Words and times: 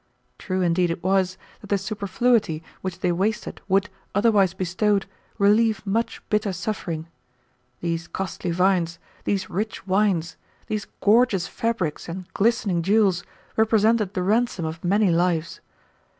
True 0.39 0.61
indeed 0.61 0.89
it 0.89 1.03
was, 1.03 1.37
that 1.59 1.67
the 1.67 1.77
superfluity 1.77 2.63
which 2.81 3.01
they 3.01 3.11
wasted 3.11 3.61
would, 3.67 3.87
otherwise 4.15 4.55
bestowed, 4.55 5.05
relieve 5.37 5.85
much 5.85 6.27
bitter 6.29 6.51
suffering. 6.53 7.07
These 7.81 8.07
costly 8.07 8.49
viands, 8.49 8.97
these 9.25 9.47
rich 9.47 9.85
wines, 9.85 10.37
these 10.65 10.87
gorgeous 11.01 11.45
fabrics 11.45 12.09
and 12.09 12.25
glistening 12.33 12.81
jewels 12.81 13.23
represented 13.55 14.15
the 14.15 14.23
ransom 14.23 14.65
of 14.65 14.83
many 14.83 15.11
lives. 15.11 15.61